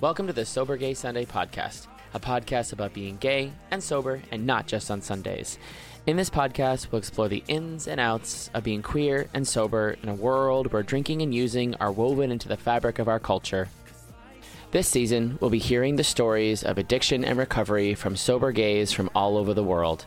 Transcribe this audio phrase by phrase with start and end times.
[0.00, 4.46] Welcome to the Sober Gay Sunday podcast, a podcast about being gay and sober and
[4.46, 5.58] not just on Sundays.
[6.06, 10.08] In this podcast, we'll explore the ins and outs of being queer and sober in
[10.08, 13.68] a world where drinking and using are woven into the fabric of our culture.
[14.70, 19.10] This season, we'll be hearing the stories of addiction and recovery from sober gays from
[19.14, 20.06] all over the world.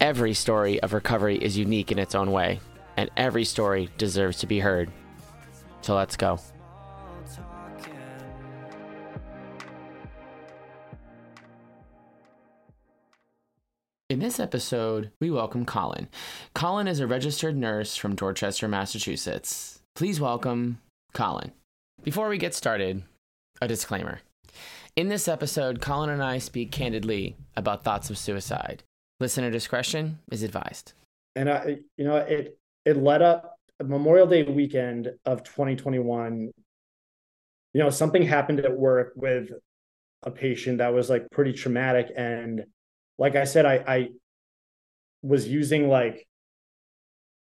[0.00, 2.60] Every story of recovery is unique in its own way,
[2.96, 4.90] and every story deserves to be heard.
[5.80, 6.40] So let's go.
[14.24, 16.08] This episode, we welcome Colin.
[16.54, 19.80] Colin is a registered nurse from Dorchester, Massachusetts.
[19.94, 20.80] Please welcome
[21.12, 21.52] Colin.
[22.02, 23.02] Before we get started,
[23.60, 24.20] a disclaimer.
[24.96, 28.82] In this episode, Colin and I speak candidly about thoughts of suicide.
[29.20, 30.94] Listener discretion is advised.
[31.36, 36.50] And I, you know, it it led up Memorial Day weekend of 2021.
[37.74, 39.50] You know, something happened at work with
[40.22, 42.64] a patient that was like pretty traumatic and
[43.18, 44.08] like I said, I, I
[45.24, 46.26] was using like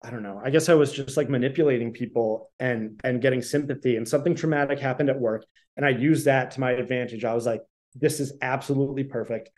[0.02, 0.38] I don't know.
[0.44, 3.96] I guess I was just like manipulating people and and getting sympathy.
[3.96, 7.24] And something traumatic happened at work, and I used that to my advantage.
[7.24, 7.62] I was like,
[7.94, 9.50] "This is absolutely perfect.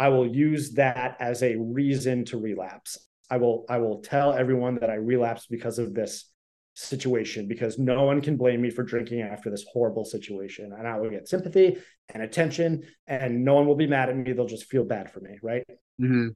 [0.00, 2.98] I will use that as a reason to relapse.
[3.30, 6.28] I will I will tell everyone that I relapsed because of this
[6.74, 10.98] situation because no one can blame me for drinking after this horrible situation and i
[10.98, 11.76] will get sympathy
[12.14, 15.20] and attention and no one will be mad at me they'll just feel bad for
[15.20, 15.66] me right
[16.00, 16.28] Mm-hmm.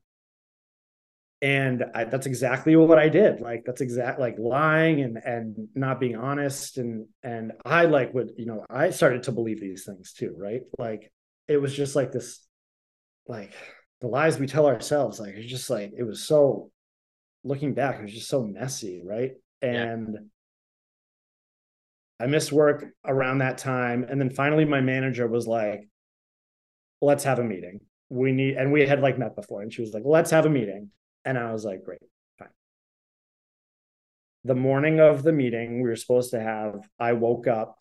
[1.42, 6.00] And I, that's exactly what i did like that's exact like lying and and not
[6.00, 10.12] being honest and and i like would you know i started to believe these things
[10.12, 11.12] too right like
[11.46, 12.46] it was just like this
[13.26, 13.52] like
[14.00, 16.70] the lies we tell ourselves like it's just like it was so
[17.44, 20.20] looking back it was just so messy right and yeah.
[22.18, 24.06] I missed work around that time.
[24.08, 25.88] And then finally, my manager was like,
[27.00, 27.80] let's have a meeting.
[28.08, 29.62] We need, and we had like met before.
[29.62, 30.90] And she was like, let's have a meeting.
[31.26, 32.00] And I was like, great,
[32.38, 32.48] fine.
[34.44, 37.78] The morning of the meeting we were supposed to have, I woke up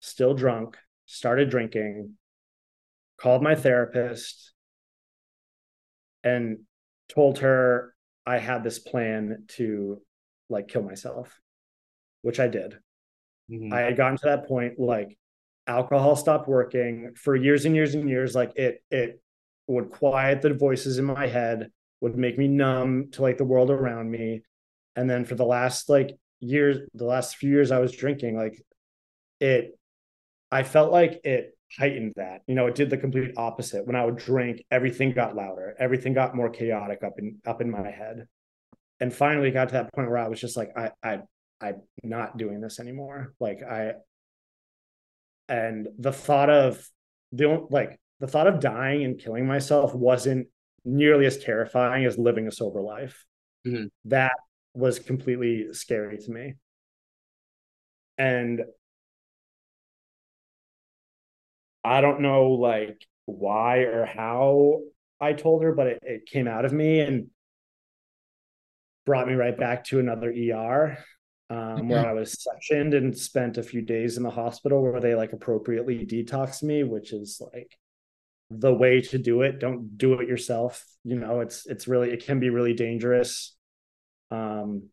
[0.00, 2.12] still drunk, started drinking,
[3.18, 4.52] called my therapist,
[6.22, 6.58] and
[7.08, 7.94] told her
[8.26, 10.02] I had this plan to
[10.50, 11.40] like kill myself,
[12.22, 12.78] which I did.
[13.50, 13.72] Mm-hmm.
[13.72, 15.16] I had gotten to that point like
[15.66, 18.34] alcohol stopped working for years and years and years.
[18.34, 19.22] Like it it
[19.66, 21.70] would quiet the voices in my head,
[22.00, 24.42] would make me numb to like the world around me.
[24.96, 28.60] And then for the last like years, the last few years I was drinking, like
[29.40, 29.78] it
[30.50, 32.42] I felt like it heightened that.
[32.46, 33.86] You know, it did the complete opposite.
[33.86, 37.70] When I would drink, everything got louder, everything got more chaotic up in up in
[37.70, 38.26] my head
[39.00, 41.20] and finally got to that point where I was just like, I, I,
[41.60, 43.34] I'm not doing this anymore.
[43.40, 43.92] Like I,
[45.48, 46.86] and the thought of
[47.32, 50.48] the like the thought of dying and killing myself wasn't
[50.84, 53.24] nearly as terrifying as living a sober life.
[53.66, 53.86] Mm-hmm.
[54.06, 54.34] That
[54.74, 56.54] was completely scary to me.
[58.16, 58.62] And
[61.84, 64.80] I don't know like why or how
[65.20, 67.00] I told her, but it, it came out of me.
[67.00, 67.28] And
[69.08, 70.98] brought me right back to another ER
[71.48, 75.14] um, where I was sectioned and spent a few days in the hospital where they
[75.14, 77.74] like appropriately detoxed me, which is like
[78.50, 79.58] the way to do it.
[79.58, 80.84] Don't do it yourself.
[81.04, 83.54] You know, it's it's really it can be really dangerous.
[84.30, 84.88] Um,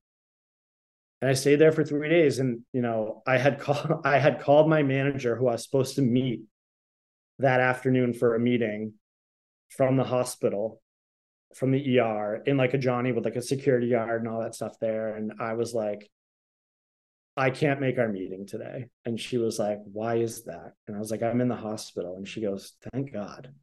[1.22, 4.42] and I stayed there for three days, and you know, I had called I had
[4.42, 6.42] called my manager who I was supposed to meet
[7.40, 8.94] that afternoon for a meeting
[9.70, 10.82] from the hospital
[11.56, 14.54] from the ER in like a Johnny with like a security guard and all that
[14.54, 15.16] stuff there.
[15.16, 16.10] And I was like,
[17.38, 18.88] I can't make our meeting today.
[19.04, 20.74] And she was like, Why is that?
[20.88, 22.16] And I was like, I'm in the hospital.
[22.18, 23.54] And she goes, Thank God.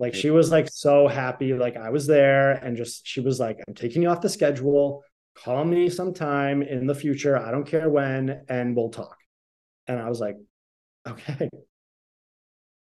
[0.00, 1.54] Like she was like so happy.
[1.54, 5.04] Like I was there and just she was like, I'm taking you off the schedule.
[5.36, 7.36] Call me sometime in the future.
[7.36, 9.16] I don't care when, and we'll talk.
[9.86, 10.36] And I was like,
[11.06, 11.48] okay.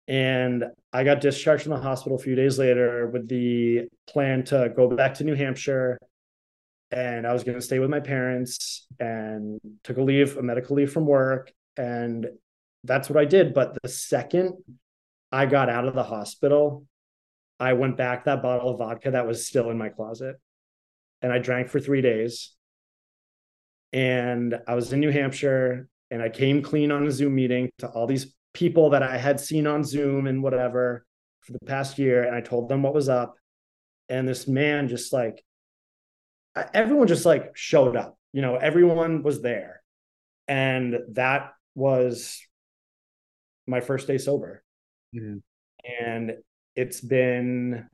[0.07, 4.73] And I got discharged from the hospital a few days later with the plan to
[4.75, 5.99] go back to New Hampshire.
[6.91, 10.77] And I was going to stay with my parents and took a leave, a medical
[10.77, 11.53] leave from work.
[11.77, 12.27] And
[12.85, 13.53] that's what I did.
[13.53, 14.55] But the second
[15.31, 16.87] I got out of the hospital,
[17.61, 20.37] I went back that bottle of vodka that was still in my closet.
[21.21, 22.53] And I drank for three days.
[23.93, 27.89] And I was in New Hampshire and I came clean on a Zoom meeting to
[27.89, 31.05] all these people that I had seen on Zoom and whatever
[31.41, 32.23] for the past year.
[32.23, 33.37] And I told them what was up.
[34.09, 35.45] And this man just like,
[36.75, 39.83] everyone just like showed up, you know, everyone was there.
[40.47, 42.41] And that was
[43.67, 44.63] my first day sober.
[45.15, 45.39] Mm-hmm.
[46.03, 46.37] And
[46.75, 47.89] it's been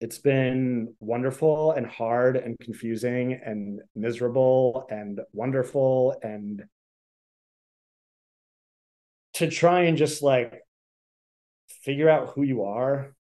[0.00, 6.64] it's been wonderful and hard and confusing and miserable and wonderful and
[9.34, 10.60] to try and just like
[11.82, 13.14] figure out who you are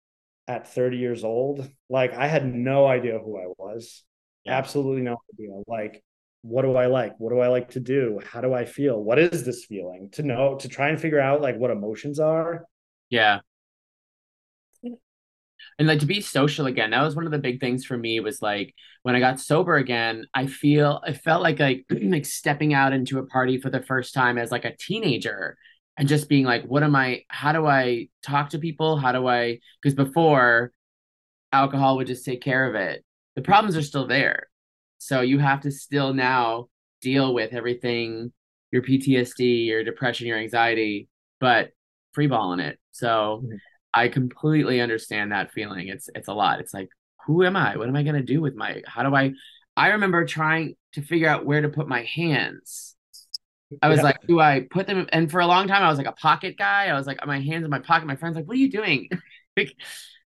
[0.49, 4.05] at 30 years old like i had no idea who i was.
[4.45, 4.59] Yeah.
[4.59, 5.63] absolutely no idea.
[5.67, 6.03] Like
[6.43, 7.15] what do i like?
[7.19, 8.21] What do i like to do?
[8.27, 9.01] How do i feel?
[9.03, 10.11] What is this feeling?
[10.13, 12.65] To know to try and figure out like what emotions are.
[13.11, 13.41] Yeah.
[15.79, 18.21] And like to be social again that was one of the big things for me
[18.21, 22.75] was like when i got sober again i feel i felt like like like stepping
[22.75, 25.57] out into a party for the first time as like a teenager
[25.99, 28.97] and just being like what am i how do i talk to people?
[28.97, 30.73] How do i because before
[31.53, 33.05] alcohol would just take care of it.
[33.37, 34.49] The problems are still there.
[34.99, 36.69] So you have to still now
[37.01, 38.33] deal with everything
[38.71, 41.09] your ptsd your depression your anxiety
[41.41, 41.71] but
[42.17, 42.79] freeballing it.
[42.93, 43.57] So mm-hmm.
[43.93, 45.89] i completely understand that feeling.
[45.89, 46.61] It's it's a lot.
[46.61, 46.89] It's like
[47.27, 47.77] who am i?
[47.77, 49.33] What am i going to do with my how do i
[49.77, 52.92] i remember trying to figure out where to put my hands
[53.81, 54.05] I was yeah.
[54.05, 55.07] like, do I put them?
[55.13, 56.87] And for a long time, I was like a pocket guy.
[56.87, 58.07] I was like, my hands in my pocket.
[58.07, 59.09] My friends like, what are you doing?
[59.57, 59.75] like,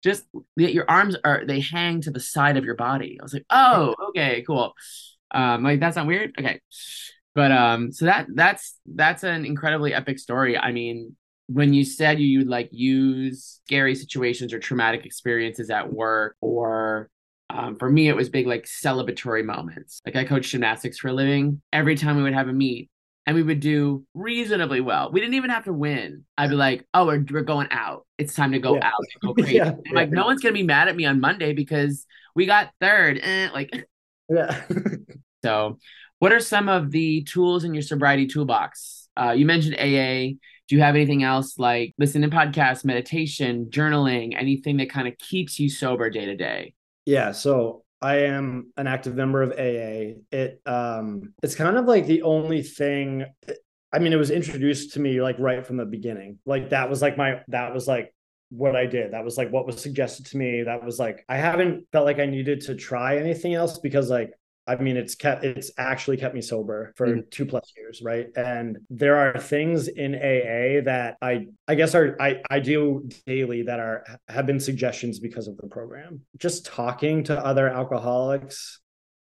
[0.03, 0.25] just
[0.57, 3.19] your arms are they hang to the side of your body.
[3.21, 4.75] I was like, oh, okay, cool.
[5.31, 6.35] Um, like that's not weird.
[6.39, 6.61] Okay,
[7.35, 10.59] but um, so that that's that's an incredibly epic story.
[10.59, 11.17] I mean,
[11.47, 17.09] when you said you would like use scary situations or traumatic experiences at work or
[17.53, 20.01] um, for me, it was big like celebratory moments.
[20.07, 21.61] Like I coached gymnastics for a living.
[21.73, 22.91] Every time we would have a meet,
[23.27, 25.13] and we would do reasonably well.
[25.13, 26.25] We didn't even have to win.
[26.37, 28.07] I'd be like, "Oh, we're, we're going out.
[28.19, 28.87] It's time to go yeah.
[28.87, 29.75] out, go crazy." yeah.
[29.93, 33.21] Like, no one's gonna be mad at me on Monday because we got third.
[33.23, 33.71] Eh, like,
[34.29, 34.63] yeah.
[35.45, 35.79] so,
[36.19, 39.09] what are some of the tools in your sobriety toolbox?
[39.17, 40.39] Uh, you mentioned AA.
[40.69, 45.19] Do you have anything else like listening to podcasts, meditation, journaling, anything that kind of
[45.19, 46.75] keeps you sober day to day?
[47.05, 47.33] Yeah.
[47.33, 50.19] So I am an active member of AA.
[50.33, 53.25] It um it's kind of like the only thing
[53.93, 56.39] I mean it was introduced to me like right from the beginning.
[56.45, 58.13] Like that was like my that was like
[58.51, 59.13] what I did.
[59.13, 60.65] That was like what was suggested to me.
[60.65, 64.33] That was like I haven't felt like I needed to try anything else because like
[64.67, 67.21] I mean, it's kept it's actually kept me sober for mm-hmm.
[67.31, 68.29] two plus years, right?
[68.37, 73.63] And there are things in AA that I I guess are I I do daily
[73.63, 76.21] that are have been suggestions because of the program.
[76.39, 78.81] Just talking to other alcoholics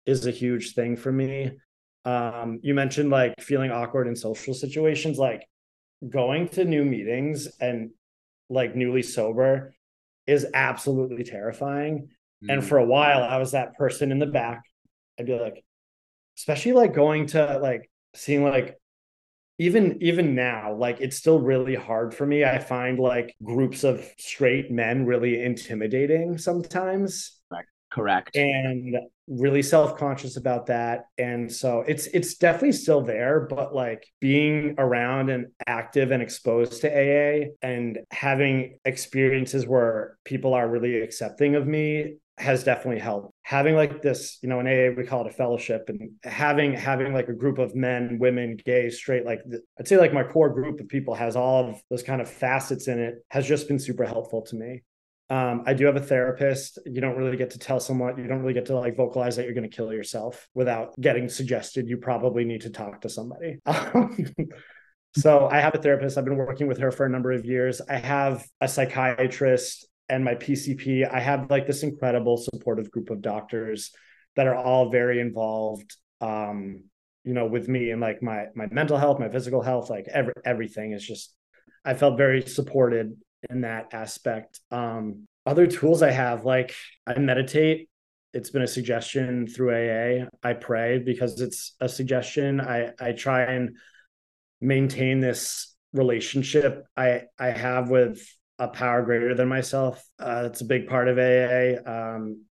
[0.07, 1.53] is a huge thing for me.
[2.05, 5.47] Um, you mentioned like feeling awkward in social situations, like
[6.09, 7.91] going to new meetings and
[8.51, 9.75] like newly sober
[10.27, 12.09] is absolutely terrifying.
[12.43, 12.51] Mm-hmm.
[12.51, 14.63] And for a while, I was that person in the back
[15.19, 15.65] I'd be like,
[16.37, 18.79] especially like going to like seeing like
[19.59, 22.45] even even now like it's still really hard for me.
[22.45, 27.37] I find like groups of straight men really intimidating sometimes.
[27.51, 28.37] Correct correct.
[28.37, 31.07] and really self-conscious about that.
[31.17, 36.81] And so it's it's definitely still there but like being around and active and exposed
[36.83, 43.33] to aa and having experiences where people are really accepting of me has definitely helped
[43.43, 47.13] having like this you know in aa we call it a fellowship and having having
[47.13, 49.41] like a group of men women gay straight like
[49.79, 52.89] i'd say like my core group of people has all of those kind of facets
[52.89, 54.83] in it has just been super helpful to me
[55.31, 56.79] um, I do have a therapist.
[56.87, 59.45] You don't really get to tell someone, you don't really get to like vocalize that
[59.45, 61.87] you're going to kill yourself without getting suggested.
[61.87, 63.59] You probably need to talk to somebody.
[65.17, 66.17] so I have a therapist.
[66.17, 67.83] I've been working with her for a number of years.
[67.83, 73.21] I have a psychiatrist and my PCP, I have like this incredible supportive group of
[73.21, 73.91] doctors
[74.37, 76.85] that are all very involved um,
[77.25, 80.33] you know, with me and like my my mental health, my physical health, like every
[80.45, 81.35] everything is just
[81.85, 83.17] I felt very supported
[83.51, 84.61] in that aspect.
[84.71, 86.75] Um, other tools I have, like
[87.07, 87.89] I meditate.
[88.35, 90.27] It's been a suggestion through AA.
[90.43, 92.61] I pray because it's a suggestion.
[92.61, 93.77] I I try and
[94.61, 98.27] maintain this relationship I I have with
[98.59, 100.05] a power greater than myself.
[100.19, 101.79] Uh, it's a big part of AA.
[101.89, 102.45] Um,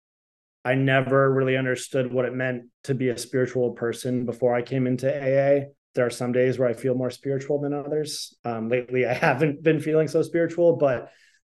[0.64, 4.86] I never really understood what it meant to be a spiritual person before I came
[4.86, 5.66] into AA.
[5.94, 8.36] There are some days where I feel more spiritual than others.
[8.44, 11.10] Um, lately, I haven't been feeling so spiritual, but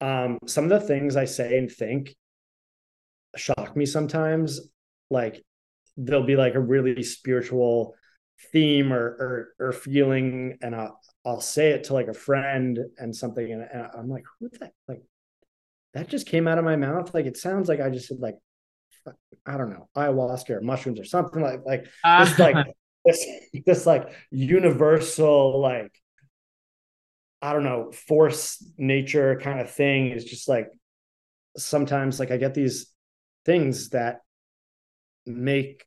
[0.00, 2.14] um, some of the things I say and think
[3.36, 4.60] shock me sometimes.
[5.10, 5.44] Like
[5.96, 7.94] there'll be like a really spiritual
[8.52, 13.14] theme or or, or feeling, and I'll, I'll say it to like a friend and
[13.14, 14.72] something, and, and I'm like, who that?
[14.88, 15.02] Like
[15.94, 17.14] that just came out of my mouth.
[17.14, 18.36] Like it sounds like I just said like,
[19.46, 22.66] I don't know, ayahuasca or mushrooms or something like like uh, like
[23.04, 23.26] this
[23.64, 25.92] this like universal like
[27.40, 30.68] I don't know force nature kind of thing is just like
[31.56, 32.92] sometimes like I get these
[33.44, 34.20] things that
[35.24, 35.84] make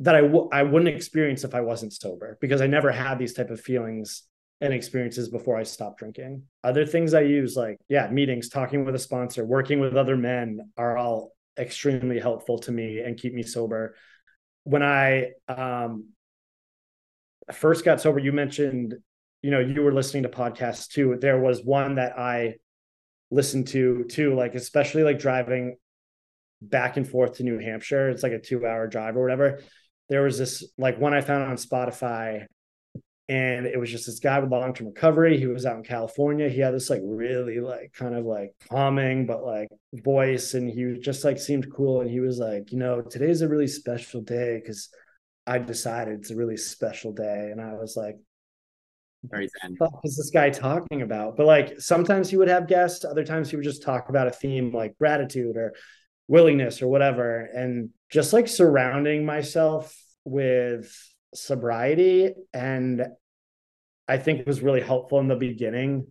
[0.00, 3.34] that I w- I wouldn't experience if I wasn't sober because I never had these
[3.34, 4.22] type of feelings
[4.60, 6.44] and experiences before I stopped drinking.
[6.64, 10.70] Other things I use like yeah, meetings, talking with a sponsor, working with other men
[10.76, 13.94] are all extremely helpful to me and keep me sober.
[14.64, 16.08] When I um
[17.52, 18.94] first got sober, you mentioned,
[19.42, 21.16] you know, you were listening to podcasts too.
[21.20, 22.54] There was one that I
[23.30, 25.76] listened to too, like especially like driving
[26.60, 28.10] back and forth to New Hampshire.
[28.10, 29.60] It's like a two hour drive or whatever.
[30.08, 32.46] There was this like one I found on Spotify
[33.28, 36.60] and it was just this guy with long-term recovery he was out in california he
[36.60, 41.24] had this like really like kind of like calming but like voice and he just
[41.24, 44.88] like seemed cool and he was like you know today's a really special day because
[45.46, 48.16] i decided it's a really special day and i was like
[49.24, 49.74] very zen.
[49.78, 53.50] what is this guy talking about but like sometimes he would have guests other times
[53.50, 55.74] he would just talk about a theme like gratitude or
[56.28, 60.94] willingness or whatever and just like surrounding myself with
[61.34, 63.06] sobriety and
[64.08, 66.06] I think it was really helpful in the beginning.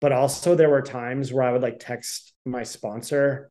[0.00, 3.50] But also there were times where I would like text my sponsor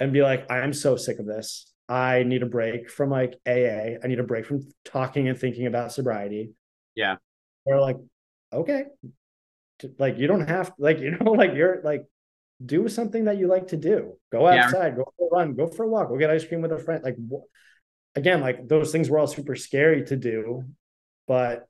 [0.00, 1.72] and be like, I'm so sick of this.
[1.88, 3.96] I need a break from like AA.
[4.02, 6.50] I need a break from talking and thinking about sobriety.
[6.94, 7.16] Yeah.
[7.64, 7.96] They're like,
[8.52, 8.84] okay.
[9.98, 12.04] Like you don't have like, you know, like you're like
[12.64, 14.14] do something that you like to do.
[14.32, 14.96] Go outside, yeah.
[14.96, 17.02] go for a run, go for a walk, go get ice cream with a friend.
[17.04, 17.16] Like
[18.14, 20.64] again, like those things were all super scary to do,
[21.26, 21.66] but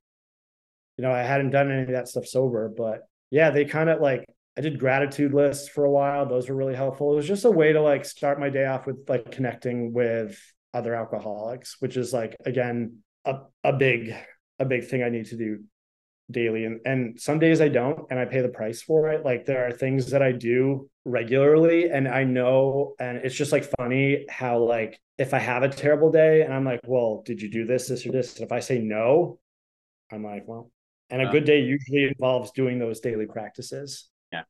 [0.97, 2.73] you know, I hadn't done any of that stuff sober.
[2.75, 4.25] But yeah, they kind of like
[4.57, 6.27] I did gratitude lists for a while.
[6.27, 7.13] Those were really helpful.
[7.13, 10.41] It was just a way to like start my day off with like connecting with
[10.75, 14.15] other alcoholics, which is like again a, a big
[14.59, 15.63] a big thing I need to do
[16.31, 16.65] daily.
[16.65, 19.25] And and some days I don't and I pay the price for it.
[19.25, 23.65] Like there are things that I do regularly and I know and it's just like
[23.79, 27.51] funny how like if I have a terrible day and I'm like well did you
[27.51, 28.37] do this this or this?
[28.37, 29.39] And if I say no
[30.13, 30.71] I'm like well
[31.11, 34.11] and a good day usually involves doing those daily practices.
[34.31, 34.43] Yeah.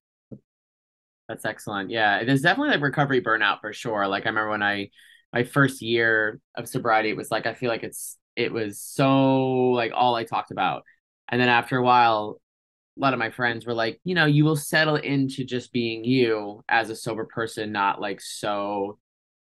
[1.28, 1.90] That's excellent.
[1.90, 4.08] Yeah there's definitely like recovery burnout for sure.
[4.08, 4.90] Like I remember when I
[5.32, 9.70] my first year of sobriety it was like I feel like it's it was so
[9.70, 10.82] like all I talked about
[11.28, 12.40] and then after a while,
[12.96, 16.04] a lot of my friends were like, you know, you will settle into just being
[16.04, 18.98] you as a sober person, not like so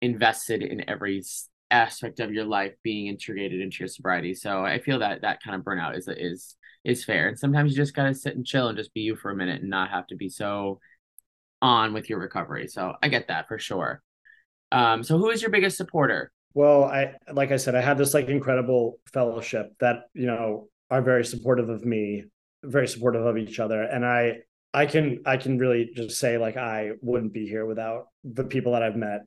[0.01, 1.23] invested in every
[1.71, 4.33] aspect of your life being integrated into your sobriety.
[4.33, 7.27] So I feel that that kind of burnout is is is fair.
[7.27, 9.61] And sometimes you just gotta sit and chill and just be you for a minute
[9.61, 10.79] and not have to be so
[11.61, 12.67] on with your recovery.
[12.67, 14.01] So I get that for sure.
[14.71, 16.31] Um, so who is your biggest supporter?
[16.53, 21.01] Well, I like I said, I had this like incredible fellowship that you know are
[21.01, 22.25] very supportive of me,
[22.63, 23.81] very supportive of each other.
[23.81, 24.39] And I
[24.73, 28.73] I can I can really just say like I wouldn't be here without the people
[28.73, 29.21] that I've met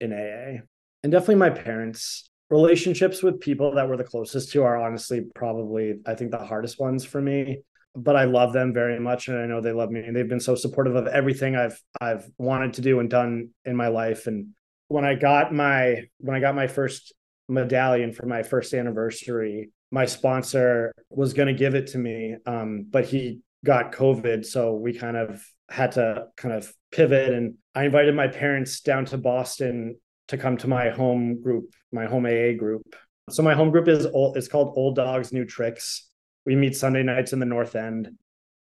[0.00, 0.62] in AA.
[1.02, 2.30] And definitely my parents.
[2.48, 6.78] Relationships with people that were the closest to are honestly probably I think the hardest
[6.78, 7.62] ones for me.
[7.96, 10.38] But I love them very much and I know they love me and they've been
[10.38, 14.26] so supportive of everything I've I've wanted to do and done in my life.
[14.26, 14.48] And
[14.88, 17.14] when I got my when I got my first
[17.48, 22.86] medallion for my first anniversary, my sponsor was going to give it to me, um,
[22.90, 27.32] but he got COVID, so we kind of had to kind of pivot.
[27.32, 29.96] And I invited my parents down to Boston
[30.28, 32.96] to come to my home group, my home AA group.
[33.30, 36.08] So my home group is old, it's called Old Dogs New Tricks.
[36.44, 38.10] We meet Sunday nights in the North End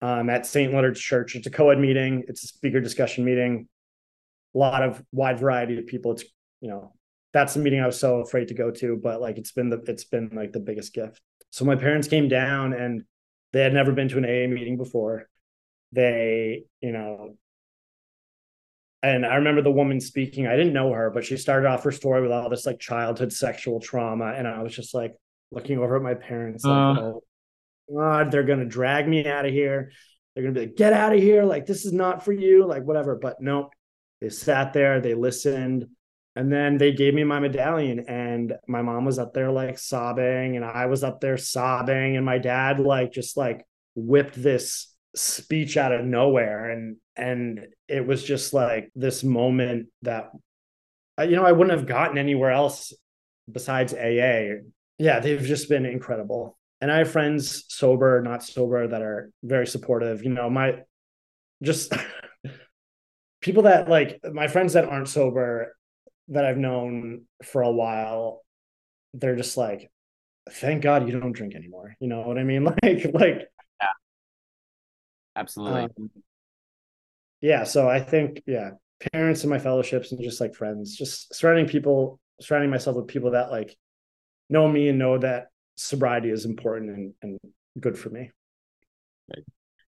[0.00, 0.73] um, at St.
[0.73, 1.35] Leonard's Church.
[1.35, 2.25] It's a co-ed meeting.
[2.28, 3.68] It's a speaker discussion meeting.
[4.54, 6.12] A lot of wide variety of people.
[6.12, 6.25] It's
[6.61, 6.92] you know
[7.34, 9.82] that's the meeting I was so afraid to go to, but like it's been the
[9.88, 11.20] it's been like the biggest gift.
[11.50, 13.02] So my parents came down and
[13.52, 15.28] they had never been to an AA meeting before.
[15.92, 17.36] They, you know,
[19.02, 20.46] and I remember the woman speaking.
[20.46, 23.32] I didn't know her, but she started off her story with all this like childhood
[23.32, 25.14] sexual trauma, and I was just like
[25.50, 27.22] looking over at my parents, like, uh, oh
[27.92, 29.90] God, they're gonna drag me out of here.
[30.34, 32.84] They're gonna be like, get out of here, like this is not for you, like
[32.84, 33.16] whatever.
[33.16, 33.70] But no,
[34.20, 35.86] they sat there, they listened,
[36.36, 40.56] and then they gave me my medallion, and my mom was up there like sobbing,
[40.56, 43.64] and I was up there sobbing, and my dad like just like
[43.94, 50.30] whipped this speech out of nowhere, and and it was just like this moment that
[51.18, 52.92] uh, you know I wouldn't have gotten anywhere else
[53.50, 54.60] besides AA.
[54.98, 56.58] Yeah, they've just been incredible.
[56.80, 60.22] And I have friends sober, not sober, that are very supportive.
[60.22, 60.80] You know, my
[61.62, 61.92] just
[63.40, 65.76] people that like my friends that aren't sober
[66.28, 68.42] that I've known for a while,
[69.12, 69.90] they're just like,
[70.50, 71.94] thank God you don't drink anymore.
[72.00, 72.64] You know what I mean?
[72.82, 73.48] Like, like,
[73.80, 73.88] yeah,
[75.36, 75.82] absolutely.
[75.82, 76.10] Um,
[77.40, 77.64] yeah.
[77.64, 78.70] So I think, yeah,
[79.12, 83.32] parents and my fellowships and just like friends, just surrounding people, surrounding myself with people
[83.32, 83.76] that like
[84.48, 87.38] know me and know that sobriety is important and, and
[87.80, 88.30] good for me.
[89.28, 89.44] Right.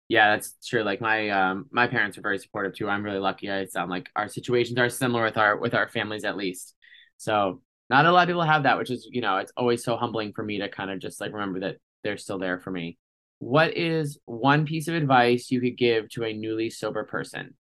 [0.08, 0.82] Yeah, that's true.
[0.82, 2.88] Like my um my parents are very supportive too.
[2.88, 3.50] I'm really lucky.
[3.50, 6.74] I sound like our situations are similar with our with our families at least.
[7.16, 9.96] So not a lot of people have that, which is, you know, it's always so
[9.96, 12.98] humbling for me to kind of just like remember that they're still there for me.
[13.38, 17.54] What is one piece of advice you could give to a newly sober person?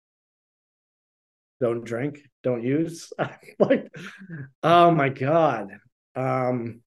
[1.60, 3.14] Don't drink, don't use.
[3.60, 3.92] like,
[4.64, 5.70] oh my God.
[6.16, 6.82] Um,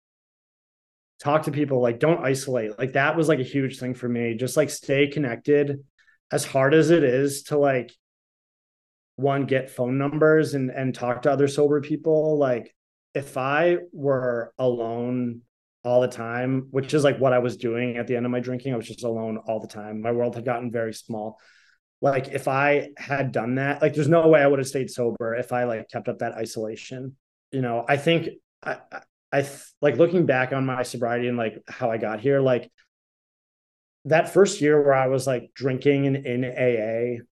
[1.22, 2.78] talk to people, like, don't isolate.
[2.78, 4.36] Like, that was like a huge thing for me.
[4.36, 5.84] Just like stay connected
[6.32, 7.92] as hard as it is to like
[9.18, 12.74] one get phone numbers and and talk to other sober people like
[13.14, 15.42] if i were alone
[15.84, 18.40] all the time, which is like what I was doing at the end of my
[18.40, 18.74] drinking.
[18.74, 20.02] I was just alone all the time.
[20.02, 21.40] My world had gotten very small.
[22.02, 25.36] Like if I had done that, like there's no way I would have stayed sober
[25.36, 27.16] if I like kept up that isolation.
[27.52, 28.30] You know, I think
[28.64, 28.78] I
[29.32, 29.48] I
[29.82, 32.72] like looking back on my sobriety and like how I got here, like
[34.06, 37.24] that first year where I was like drinking in, in AA,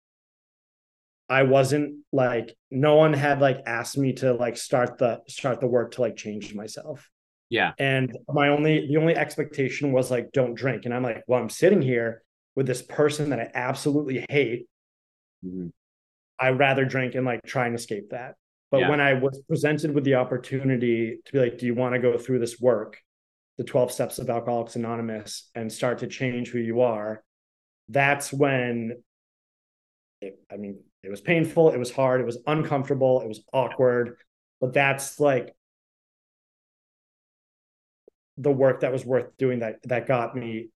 [1.29, 5.67] I wasn't like no one had like asked me to like start the start the
[5.67, 7.09] work to like change myself.
[7.51, 7.73] Yeah.
[7.79, 10.85] And my only the only expectation was like don't drink.
[10.85, 12.23] And I'm like, well, I'm sitting here
[12.55, 14.67] with this person that I absolutely hate.
[15.45, 15.69] Mm-hmm.
[16.41, 18.35] I'd rather drink and like try and escape that.
[18.71, 18.91] But yeah.
[18.91, 22.19] when I was presented with the opportunity to be like, do you want to go
[22.19, 22.99] through this work,
[23.57, 27.23] the 12 steps of Alcoholics Anonymous, and start to change who you are?
[27.89, 29.03] That's when
[30.21, 34.17] it, I mean, it was painful, it was hard, it was uncomfortable, it was awkward.
[34.61, 35.55] But that's like
[38.37, 40.69] the work that was worth doing that that got me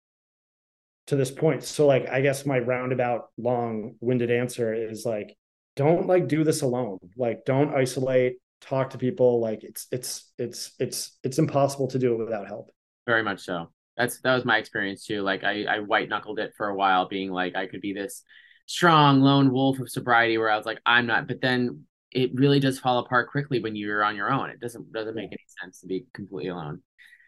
[1.09, 1.64] to this point.
[1.64, 5.37] So like I guess my roundabout long-winded answer is like
[5.81, 6.99] don't like do this alone.
[7.16, 12.12] Like don't isolate, talk to people like it's it's it's it's it's impossible to do
[12.12, 12.71] it without help.
[13.07, 13.73] Very much so.
[13.97, 15.23] That's that was my experience too.
[15.23, 18.23] Like I I white knuckled it for a while being like I could be this
[18.66, 22.61] strong lone wolf of sobriety where I was like I'm not but then it really
[22.61, 24.51] does fall apart quickly when you're on your own.
[24.51, 26.83] It doesn't doesn't make any sense to be completely alone.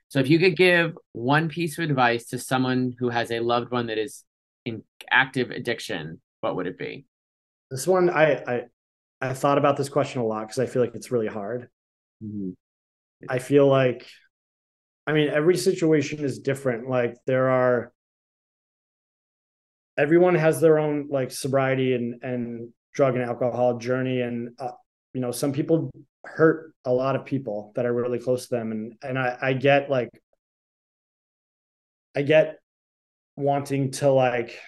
[0.09, 3.71] So if you could give one piece of advice to someone who has a loved
[3.71, 4.25] one that is
[4.67, 7.07] in active addiction, what would it be?
[7.73, 8.63] This one, I I,
[9.23, 11.71] I thought about this question a lot because I feel like it's really hard.
[12.23, 12.51] Mm-hmm.
[13.31, 14.07] I feel like,
[15.07, 16.91] I mean, every situation is different.
[16.91, 17.95] Like there are,
[19.97, 24.73] everyone has their own like sobriety and and drug and alcohol journey, and uh,
[25.15, 25.91] you know, some people
[26.25, 29.53] hurt a lot of people that are really close to them and and I, I
[29.55, 30.11] get like
[32.15, 32.59] I get
[33.37, 34.59] wanting to like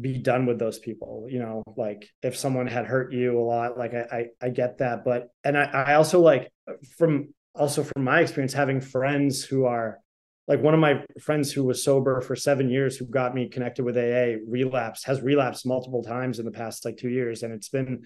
[0.00, 3.78] be done with those people you know like if someone had hurt you a lot
[3.78, 6.50] like I, I i, get that but and I, I also like
[6.96, 9.98] from also from my experience having friends who are
[10.46, 13.84] like one of my friends who was sober for seven years who got me connected
[13.84, 17.68] with aa relapsed has relapsed multiple times in the past like two years and it's
[17.68, 18.02] been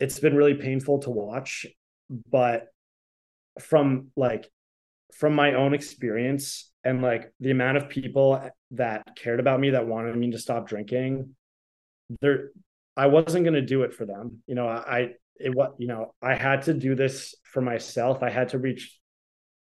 [0.00, 1.66] it's been really painful to watch
[2.30, 2.66] but
[3.60, 4.50] from like
[5.14, 9.86] from my own experience and like the amount of people that cared about me that
[9.86, 11.34] wanted me to stop drinking
[12.22, 12.50] there
[12.96, 14.42] i wasn't going to do it for them.
[14.46, 18.22] You know i it what you know i had to do this for myself.
[18.22, 18.98] I had to reach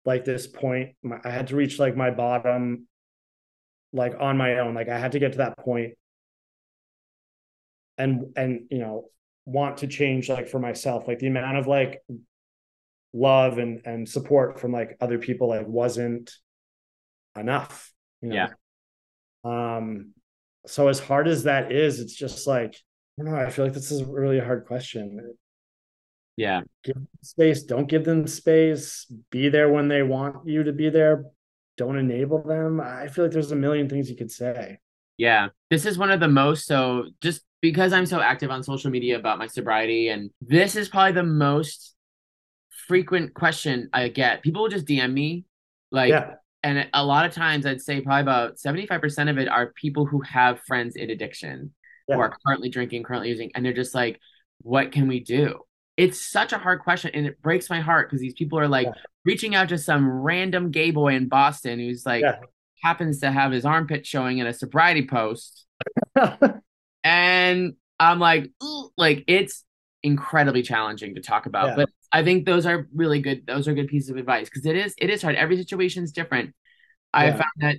[0.06, 2.88] like this point my, i had to reach like my bottom
[3.92, 4.76] like on my own.
[4.76, 5.94] Like i had to get to that point
[7.98, 9.10] and and you know
[9.46, 11.08] want to change like for myself.
[11.08, 12.04] Like the amount of like
[13.14, 16.32] love and and support from like other people like wasn't
[17.38, 18.36] enough you know?
[18.36, 18.50] yeah
[19.44, 20.12] um
[20.66, 22.76] so as hard as that is it's just like
[23.20, 25.36] i don't know i feel like this is really a really hard question
[26.38, 30.90] yeah give space don't give them space be there when they want you to be
[30.90, 31.26] there
[31.78, 34.78] don't enable them i feel like there's a million things you could say
[35.18, 38.92] yeah this is one of the most so just because I'm so active on social
[38.92, 41.96] media about my sobriety, and this is probably the most
[42.88, 44.44] frequent question I get.
[44.44, 45.46] People will just DM me,
[45.92, 46.36] like, yeah.
[46.66, 50.22] And a lot of times I'd say probably about 75% of it are people who
[50.22, 51.72] have friends in addiction
[52.08, 52.16] yeah.
[52.16, 54.20] who are currently drinking, currently using, and they're just like,
[54.64, 55.60] what can we do?
[55.96, 58.88] It's such a hard question, and it breaks my heart because these people are like
[58.88, 58.94] yeah.
[59.26, 62.26] reaching out to some random gay boy in Boston who's like
[62.82, 65.68] happens to have his armpit showing in a sobriety post.
[67.04, 68.52] and I'm like,
[68.98, 69.64] like it's
[70.02, 71.68] incredibly challenging to talk about.
[71.68, 71.76] Yeah.
[71.76, 73.46] But I think those are really good.
[73.46, 75.36] Those are good pieces of advice because it is it is hard.
[75.36, 76.56] Every situation is different.
[77.14, 77.76] I found that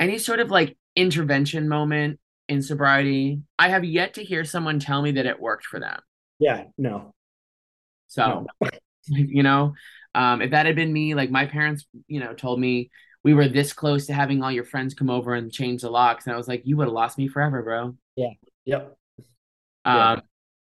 [0.00, 5.00] any sort of like intervention moment in sobriety, I have yet to hear someone tell
[5.02, 6.00] me that it worked for them.
[6.40, 7.14] Yeah, no.
[8.08, 8.68] So, no.
[9.06, 9.74] you know,
[10.16, 12.90] um, if that had been me, like my parents, you know, told me
[13.22, 16.26] we were this close to having all your friends come over and change the locks,
[16.26, 17.94] and I was like, you would have lost me forever, bro.
[18.16, 18.30] Yeah.
[18.64, 18.96] Yep.
[19.84, 20.20] Um, Yeah.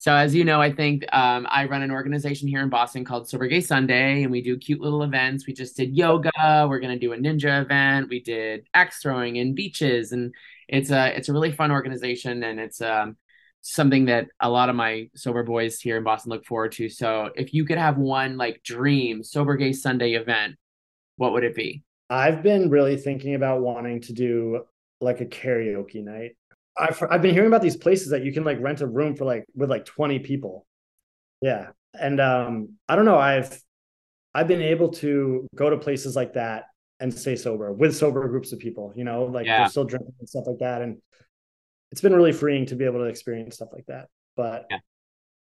[0.05, 3.27] So as you know, I think um, I run an organization here in Boston called
[3.27, 5.47] Sober Gay Sunday, and we do cute little events.
[5.47, 6.29] We just did yoga.
[6.69, 8.09] We're gonna do a ninja event.
[8.09, 10.31] We did axe throwing and beaches, and
[10.67, 13.17] it's a it's a really fun organization, and it's um
[13.61, 16.87] something that a lot of my sober boys here in Boston look forward to.
[16.87, 20.53] So if you could have one like dream Sober Gay Sunday event,
[21.15, 21.81] what would it be?
[22.11, 24.65] I've been really thinking about wanting to do
[25.01, 26.35] like a karaoke night.
[26.77, 29.25] I've I've been hearing about these places that you can like rent a room for
[29.25, 30.65] like with like 20 people.
[31.41, 31.67] Yeah.
[31.93, 33.57] And um I don't know, I've
[34.33, 36.65] I've been able to go to places like that
[36.99, 39.59] and stay sober with sober groups of people, you know, like Yeah.
[39.59, 40.81] they're still drinking and stuff like that.
[40.81, 40.97] And
[41.91, 44.07] it's been really freeing to be able to experience stuff like that.
[44.35, 44.79] But Yeah.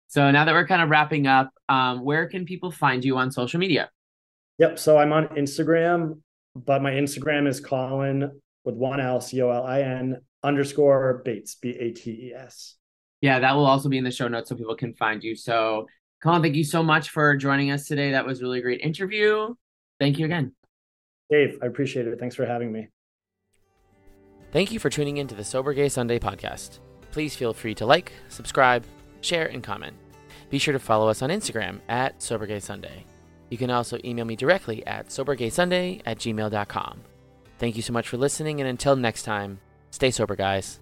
[0.08, 3.32] So now that we're kind of wrapping up, um, where can people find you on
[3.32, 3.90] social media?
[4.58, 4.78] Yep.
[4.78, 6.20] So I'm on Instagram,
[6.54, 11.56] but my Instagram is Colin with one L, C O L I N underscore Bates,
[11.56, 12.76] B A T E S.
[13.20, 15.34] Yeah, that will also be in the show notes so people can find you.
[15.34, 15.86] So,
[16.22, 18.12] Colin, thank you so much for joining us today.
[18.12, 19.54] That was a really great interview.
[19.98, 20.52] Thank you again.
[21.30, 22.18] Dave, I appreciate it.
[22.20, 22.88] Thanks for having me.
[24.52, 26.78] Thank you for tuning in to the Sober Gay Sunday podcast.
[27.10, 28.84] Please feel free to like, subscribe,
[29.20, 29.96] share, and comment.
[30.50, 33.04] Be sure to follow us on Instagram at Sober Gay Sunday.
[33.50, 37.00] You can also email me directly at sobergaysunday at gmail.com.
[37.58, 39.60] Thank you so much for listening, and until next time,
[39.94, 40.80] stay sober, guys.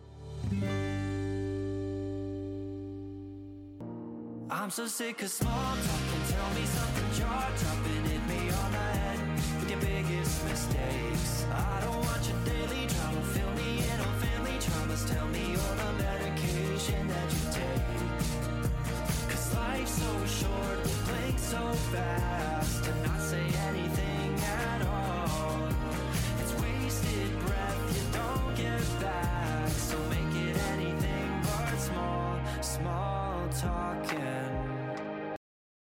[4.50, 5.52] I'm so sick of small.
[5.52, 7.02] Tell me something.
[8.08, 9.18] Hit me on the head
[9.60, 11.46] with your biggest mistakes.
[11.52, 13.22] I don't want your daily drama.
[13.34, 15.02] Fill me in on family traumas.
[15.12, 17.84] Tell me you're the medication that you take.
[19.30, 22.52] Cause life's so short, blink so fast.
[28.12, 29.68] don't give back.
[29.68, 34.51] So make it anything but small, small talking.